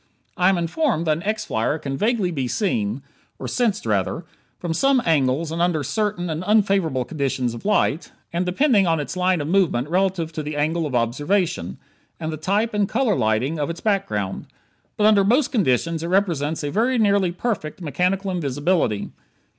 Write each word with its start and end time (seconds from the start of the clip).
I 0.35 0.49
am 0.49 0.57
informed 0.57 1.05
that 1.05 1.17
an 1.17 1.21
X 1.21 1.45
flyer 1.45 1.77
can 1.77 1.95
vaguely 1.95 2.31
be 2.31 2.47
seen 2.47 3.03
or 3.37 3.47
sensed, 3.47 3.85
rather 3.85 4.25
from 4.57 4.73
some 4.73 4.99
angles 5.05 5.51
and 5.51 5.61
under 5.61 5.83
certain 5.83 6.27
and 6.27 6.43
unfavorable 6.45 7.05
conditions 7.05 7.53
of 7.53 7.65
light, 7.65 8.11
and 8.33 8.43
depending 8.43 8.87
on 8.87 8.99
its 8.99 9.15
line 9.15 9.41
of 9.41 9.47
movement 9.47 9.87
relative 9.89 10.31
to 10.33 10.41
the 10.41 10.55
angle 10.57 10.87
of 10.87 10.95
observation, 10.95 11.77
and 12.19 12.33
the 12.33 12.37
type 12.37 12.73
and 12.73 12.89
color 12.89 13.13
lighting 13.15 13.59
of 13.59 13.69
its 13.69 13.79
background. 13.79 14.47
But 14.97 15.05
under 15.05 15.23
most 15.23 15.51
conditions 15.51 16.01
it 16.01 16.07
represents 16.07 16.63
a 16.63 16.71
very 16.71 16.97
nearly 16.97 17.31
perfect 17.31 17.79
mechanical 17.79 18.31
invisibility. 18.31 19.11